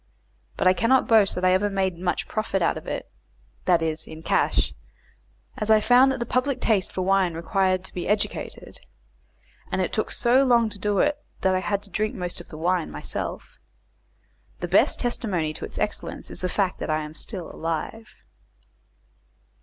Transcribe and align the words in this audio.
But 0.57 0.65
I 0.65 0.73
cannot 0.73 1.07
boast 1.07 1.35
that 1.35 1.45
I 1.45 1.53
ever 1.53 1.69
made 1.69 1.99
much 1.99 2.27
profit 2.27 2.63
out 2.63 2.75
of 2.75 2.87
it 2.87 3.11
that 3.65 3.83
is, 3.83 4.07
in 4.07 4.23
cash 4.23 4.73
as 5.59 5.69
I 5.69 5.79
found 5.79 6.11
that 6.11 6.17
the 6.17 6.25
public 6.25 6.59
taste 6.59 6.91
for 6.91 7.03
wine 7.03 7.35
required 7.35 7.83
to 7.83 7.93
be 7.93 8.07
educated, 8.07 8.79
and 9.71 9.79
it 9.79 9.93
took 9.93 10.09
so 10.09 10.43
long 10.43 10.69
to 10.69 10.79
do 10.79 10.97
it 10.97 11.19
that 11.41 11.53
I 11.53 11.59
had 11.59 11.83
to 11.83 11.91
drink 11.91 12.15
most 12.15 12.41
of 12.41 12.47
the 12.49 12.57
wine 12.57 12.89
myself. 12.89 13.59
The 14.59 14.67
best 14.67 14.99
testimony 14.99 15.53
to 15.53 15.65
its 15.65 15.77
excellence 15.77 16.31
is 16.31 16.41
the 16.41 16.49
fact 16.49 16.79
that 16.79 16.89
I 16.89 17.03
am 17.03 17.13
still 17.13 17.51
alive. 17.51 18.07